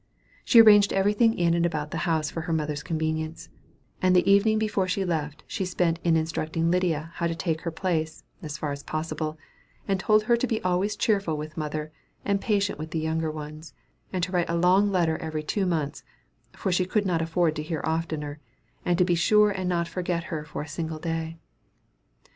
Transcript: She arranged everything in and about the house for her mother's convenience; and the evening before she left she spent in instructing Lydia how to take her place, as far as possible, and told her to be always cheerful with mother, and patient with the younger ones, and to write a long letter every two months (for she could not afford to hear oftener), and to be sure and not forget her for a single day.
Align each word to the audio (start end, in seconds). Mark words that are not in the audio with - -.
She 0.43 0.59
arranged 0.59 0.91
everything 0.93 1.37
in 1.37 1.53
and 1.53 1.63
about 1.63 1.91
the 1.91 1.97
house 2.09 2.31
for 2.31 2.41
her 2.41 2.53
mother's 2.53 2.81
convenience; 2.81 3.49
and 4.01 4.15
the 4.15 4.27
evening 4.27 4.57
before 4.57 4.87
she 4.87 5.05
left 5.05 5.43
she 5.45 5.63
spent 5.63 5.99
in 6.03 6.15
instructing 6.17 6.71
Lydia 6.71 7.11
how 7.17 7.27
to 7.27 7.35
take 7.35 7.61
her 7.61 7.69
place, 7.69 8.23
as 8.41 8.57
far 8.57 8.71
as 8.71 8.81
possible, 8.81 9.37
and 9.87 9.99
told 9.99 10.23
her 10.23 10.35
to 10.35 10.47
be 10.47 10.59
always 10.63 10.95
cheerful 10.95 11.37
with 11.37 11.55
mother, 11.55 11.91
and 12.25 12.41
patient 12.41 12.79
with 12.79 12.89
the 12.89 12.97
younger 12.99 13.29
ones, 13.29 13.75
and 14.11 14.23
to 14.23 14.31
write 14.31 14.49
a 14.49 14.55
long 14.55 14.91
letter 14.91 15.17
every 15.19 15.43
two 15.43 15.67
months 15.67 16.01
(for 16.53 16.71
she 16.71 16.85
could 16.87 17.05
not 17.05 17.21
afford 17.21 17.55
to 17.55 17.61
hear 17.61 17.81
oftener), 17.83 18.39
and 18.83 18.97
to 18.97 19.05
be 19.05 19.13
sure 19.13 19.51
and 19.51 19.69
not 19.69 19.87
forget 19.87 20.23
her 20.33 20.43
for 20.43 20.63
a 20.63 20.67
single 20.67 20.97
day. 20.97 21.37